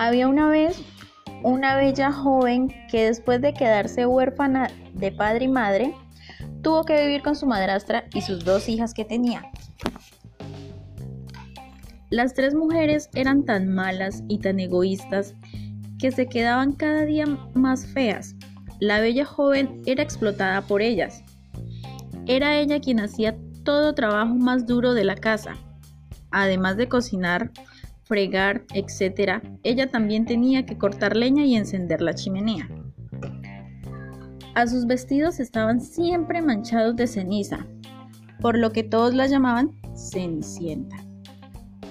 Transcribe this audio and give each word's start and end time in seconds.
Había 0.00 0.28
una 0.28 0.48
vez 0.48 0.80
una 1.42 1.76
bella 1.76 2.10
joven 2.10 2.68
que 2.90 3.04
después 3.04 3.42
de 3.42 3.52
quedarse 3.52 4.06
huérfana 4.06 4.70
de 4.94 5.12
padre 5.12 5.44
y 5.44 5.48
madre, 5.48 5.94
tuvo 6.62 6.84
que 6.84 7.02
vivir 7.02 7.20
con 7.20 7.36
su 7.36 7.44
madrastra 7.44 8.04
y 8.14 8.22
sus 8.22 8.42
dos 8.42 8.66
hijas 8.70 8.94
que 8.94 9.04
tenía. 9.04 9.42
Las 12.08 12.32
tres 12.32 12.54
mujeres 12.54 13.10
eran 13.12 13.44
tan 13.44 13.68
malas 13.68 14.22
y 14.26 14.38
tan 14.38 14.58
egoístas 14.58 15.34
que 15.98 16.10
se 16.10 16.28
quedaban 16.28 16.72
cada 16.72 17.04
día 17.04 17.26
más 17.52 17.86
feas. 17.86 18.36
La 18.80 19.00
bella 19.00 19.26
joven 19.26 19.82
era 19.84 20.02
explotada 20.02 20.62
por 20.62 20.80
ellas. 20.80 21.22
Era 22.24 22.56
ella 22.56 22.80
quien 22.80 23.00
hacía 23.00 23.36
todo 23.64 23.94
trabajo 23.94 24.34
más 24.34 24.64
duro 24.66 24.94
de 24.94 25.04
la 25.04 25.16
casa. 25.16 25.58
Además 26.30 26.78
de 26.78 26.88
cocinar, 26.88 27.50
fregar, 28.10 28.64
etc., 28.74 29.40
ella 29.62 29.88
también 29.88 30.26
tenía 30.26 30.66
que 30.66 30.76
cortar 30.76 31.16
leña 31.16 31.44
y 31.44 31.54
encender 31.54 32.02
la 32.02 32.12
chimenea. 32.12 32.68
A 34.56 34.66
sus 34.66 34.84
vestidos 34.84 35.38
estaban 35.38 35.80
siempre 35.80 36.42
manchados 36.42 36.96
de 36.96 37.06
ceniza, 37.06 37.68
por 38.40 38.58
lo 38.58 38.72
que 38.72 38.82
todos 38.82 39.14
la 39.14 39.28
llamaban 39.28 39.70
Cenicienta. 39.94 40.96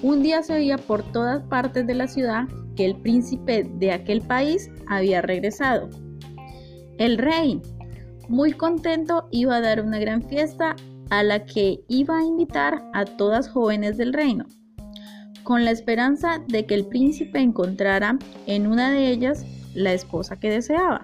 Un 0.01 0.21
día 0.21 0.43
se 0.43 0.55
oía 0.55 0.77
por 0.77 1.09
todas 1.13 1.41
partes 1.43 1.87
de 1.87 1.93
la 1.93 2.07
ciudad 2.07 2.49
que 2.75 2.83
el 2.83 2.97
príncipe 2.97 3.63
de 3.75 3.93
aquel 3.93 4.19
país 4.21 4.69
había 4.88 5.21
regresado. 5.21 5.89
El 6.97 7.17
rey, 7.17 7.61
muy 8.27 8.51
contento, 8.51 9.29
iba 9.31 9.55
a 9.55 9.61
dar 9.61 9.81
una 9.81 9.99
gran 9.99 10.21
fiesta 10.23 10.75
a 11.11 11.23
la 11.23 11.45
que 11.45 11.79
iba 11.88 12.17
a 12.17 12.25
invitar 12.25 12.83
a 12.93 13.05
todas 13.05 13.47
jóvenes 13.47 13.95
del 13.95 14.11
reino, 14.11 14.45
con 15.43 15.65
la 15.65 15.71
esperanza 15.71 16.41
de 16.47 16.65
que 16.65 16.75
el 16.75 16.85
príncipe 16.85 17.39
encontrara 17.39 18.17
en 18.45 18.67
una 18.67 18.91
de 18.91 19.09
ellas 19.09 19.45
la 19.73 19.93
esposa 19.93 20.39
que 20.39 20.49
deseaba. 20.49 21.03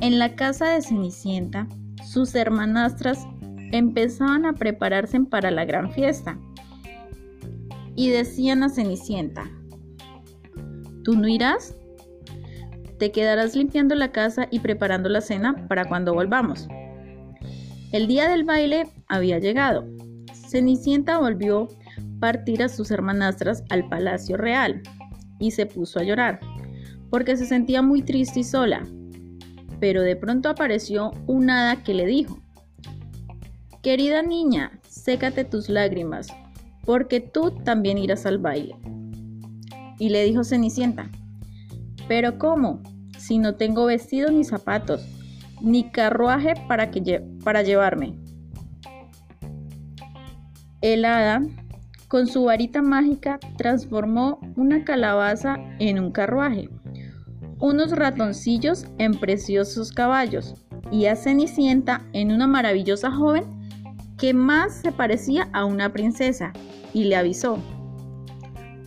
En 0.00 0.18
la 0.18 0.36
casa 0.36 0.70
de 0.70 0.82
Cenicienta, 0.82 1.66
sus 2.04 2.34
hermanastras 2.34 3.26
empezaban 3.72 4.46
a 4.46 4.52
prepararse 4.52 5.20
para 5.20 5.50
la 5.50 5.64
gran 5.64 5.92
fiesta 5.92 6.38
y 7.96 8.10
decían 8.10 8.62
a 8.62 8.68
Cenicienta, 8.68 9.50
¿tú 11.02 11.14
no 11.14 11.26
irás? 11.26 11.74
Te 12.98 13.10
quedarás 13.12 13.56
limpiando 13.56 13.94
la 13.94 14.12
casa 14.12 14.48
y 14.50 14.60
preparando 14.60 15.08
la 15.08 15.20
cena 15.20 15.66
para 15.68 15.84
cuando 15.84 16.14
volvamos. 16.14 16.68
El 17.92 18.06
día 18.06 18.28
del 18.28 18.44
baile 18.44 18.86
había 19.08 19.38
llegado. 19.38 19.86
Cenicienta 20.32 21.18
volvió 21.18 21.68
partir 22.20 22.62
a 22.62 22.68
sus 22.68 22.90
hermanastras 22.90 23.64
al 23.70 23.88
palacio 23.88 24.36
real 24.36 24.82
y 25.38 25.52
se 25.52 25.66
puso 25.66 26.00
a 26.00 26.02
llorar, 26.02 26.40
porque 27.10 27.36
se 27.36 27.46
sentía 27.46 27.82
muy 27.82 28.02
triste 28.02 28.40
y 28.40 28.44
sola. 28.44 28.86
Pero 29.80 30.02
de 30.02 30.16
pronto 30.16 30.48
apareció 30.48 31.12
un 31.26 31.50
hada 31.50 31.82
que 31.82 31.94
le 31.94 32.06
dijo, 32.06 32.38
Querida 33.82 34.22
niña, 34.22 34.80
sécate 34.88 35.44
tus 35.44 35.68
lágrimas, 35.68 36.28
porque 36.84 37.20
tú 37.20 37.52
también 37.64 37.98
irás 37.98 38.26
al 38.26 38.38
baile. 38.38 38.76
Y 39.98 40.08
le 40.08 40.24
dijo 40.24 40.42
Cenicienta, 40.42 41.08
pero 42.08 42.38
¿cómo? 42.38 42.82
Si 43.18 43.38
no 43.38 43.54
tengo 43.54 43.86
vestido 43.86 44.30
ni 44.30 44.44
zapatos, 44.44 45.06
ni 45.60 45.90
carruaje 45.90 46.54
para, 46.66 46.90
que 46.90 47.22
para 47.44 47.62
llevarme. 47.62 48.14
El 50.80 51.04
hada, 51.04 51.42
con 52.08 52.26
su 52.26 52.44
varita 52.44 52.82
mágica, 52.82 53.38
transformó 53.56 54.40
una 54.56 54.84
calabaza 54.84 55.56
en 55.78 56.00
un 56.00 56.10
carruaje, 56.10 56.68
unos 57.60 57.92
ratoncillos 57.92 58.86
en 58.98 59.12
preciosos 59.12 59.92
caballos 59.92 60.54
y 60.90 61.06
a 61.06 61.16
Cenicienta 61.16 62.02
en 62.14 62.32
una 62.32 62.46
maravillosa 62.46 63.10
joven 63.10 63.44
que 64.16 64.32
más 64.32 64.80
se 64.80 64.90
parecía 64.90 65.48
a 65.52 65.64
una 65.64 65.92
princesa 65.92 66.52
y 66.94 67.04
le 67.04 67.16
avisó, 67.16 67.58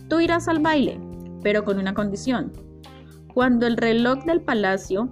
tú 0.08 0.20
irás 0.20 0.48
al 0.48 0.58
baile, 0.58 1.00
pero 1.42 1.64
con 1.64 1.78
una 1.78 1.94
condición. 1.94 2.52
Cuando 3.32 3.66
el 3.66 3.76
reloj 3.76 4.24
del 4.24 4.42
palacio 4.42 5.08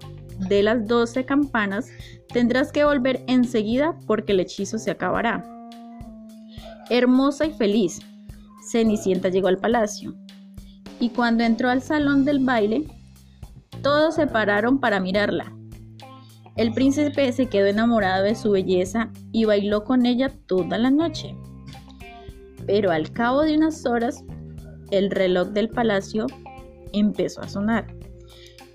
dé 0.48 0.62
las 0.62 0.86
12 0.86 1.24
campanas, 1.24 1.88
tendrás 2.28 2.70
que 2.72 2.84
volver 2.84 3.24
enseguida 3.26 3.96
porque 4.06 4.32
el 4.32 4.40
hechizo 4.40 4.78
se 4.78 4.90
acabará. 4.90 5.59
Hermosa 6.90 7.46
y 7.46 7.52
feliz, 7.52 8.00
Cenicienta 8.70 9.30
llegó 9.30 9.48
al 9.48 9.58
palacio, 9.58 10.14
y 10.98 11.08
cuando 11.10 11.44
entró 11.44 11.70
al 11.70 11.80
salón 11.80 12.26
del 12.26 12.40
baile, 12.40 12.86
todos 13.82 14.16
se 14.16 14.26
pararon 14.26 14.78
para 14.80 15.00
mirarla. 15.00 15.56
El 16.56 16.74
príncipe 16.74 17.32
se 17.32 17.46
quedó 17.46 17.66
enamorado 17.66 18.24
de 18.24 18.34
su 18.34 18.50
belleza 18.50 19.10
y 19.32 19.46
bailó 19.46 19.84
con 19.84 20.04
ella 20.04 20.30
toda 20.46 20.76
la 20.76 20.90
noche 20.90 21.34
pero 22.70 22.92
al 22.92 23.10
cabo 23.10 23.42
de 23.42 23.56
unas 23.56 23.84
horas 23.84 24.24
el 24.92 25.10
reloj 25.10 25.48
del 25.48 25.68
palacio 25.68 26.26
empezó 26.92 27.40
a 27.40 27.48
sonar. 27.48 27.92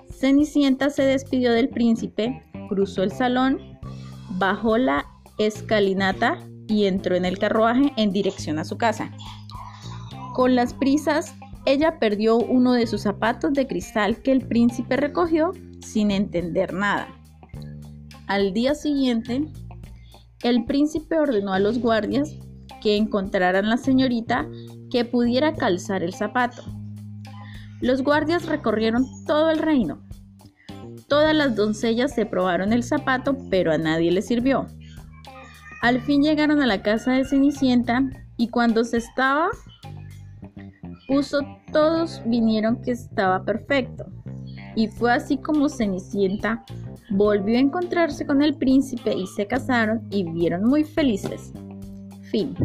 Cenicienta 0.10 0.90
se 0.90 1.04
despidió 1.04 1.54
del 1.54 1.70
príncipe, 1.70 2.42
cruzó 2.68 3.04
el 3.04 3.12
salón, 3.12 3.60
bajó 4.32 4.78
la 4.78 5.06
escalinata 5.38 6.40
y 6.68 6.86
entró 6.86 7.16
en 7.16 7.26
el 7.26 7.38
carruaje 7.38 7.94
en 7.98 8.12
dirección 8.12 8.60
a 8.60 8.66
su 8.66 8.78
casa. 8.78 9.12
Con 10.34 10.56
las 10.56 10.74
prisas, 10.74 11.36
ella 11.66 12.00
perdió 12.00 12.38
uno 12.38 12.74
de 12.74 12.88
sus 12.88 13.02
zapatos 13.02 13.54
de 13.54 13.68
cristal 13.68 14.22
que 14.22 14.32
el 14.32 14.48
príncipe 14.48 14.98
recogió 14.98 15.52
sin 15.82 16.12
entender 16.12 16.74
nada. 16.74 17.08
Al 18.28 18.54
día 18.54 18.76
siguiente, 18.76 19.46
el 20.44 20.66
príncipe 20.66 21.18
ordenó 21.20 21.54
a 21.54 21.60
los 21.60 21.80
guardias 21.80 22.36
que 22.82 22.98
encontraran 22.98 23.70
la 23.70 23.78
señorita 23.78 24.48
que 24.92 25.06
pudiera 25.06 25.56
calzar 25.56 26.04
el 26.04 26.14
zapato. 26.14 26.64
Los 27.82 28.04
guardias 28.04 28.46
recorrieron 28.46 29.06
todo 29.26 29.50
el 29.50 29.60
reino. 29.60 30.02
Todas 31.08 31.36
las 31.36 31.56
doncellas 31.56 32.14
se 32.14 32.26
probaron 32.26 32.74
el 32.74 32.84
zapato, 32.84 33.38
pero 33.50 33.72
a 33.72 33.78
nadie 33.78 34.12
le 34.12 34.22
sirvió. 34.22 34.68
Al 35.82 36.02
fin 36.02 36.24
llegaron 36.24 36.62
a 36.62 36.68
la 36.68 36.82
casa 36.82 37.14
de 37.14 37.26
Cenicienta 37.26 38.04
y 38.38 38.50
cuando 38.50 38.84
se 38.84 38.98
estaba 38.98 39.50
puso, 41.08 41.40
todos 41.72 42.22
vinieron 42.26 42.82
que 42.82 42.92
estaba 42.92 43.44
perfecto. 43.44 44.06
Y 44.76 44.88
fue 44.88 45.14
así 45.14 45.38
como 45.38 45.70
Cenicienta 45.70 46.66
volvió 47.10 47.58
a 47.58 47.62
encontrarse 47.62 48.26
con 48.26 48.42
el 48.42 48.56
príncipe 48.56 49.14
y 49.14 49.28
se 49.28 49.48
casaron 49.48 50.08
y 50.10 50.24
vivieron 50.24 50.66
muy 50.66 50.84
felices. 50.84 51.54
Fin. 52.32 52.56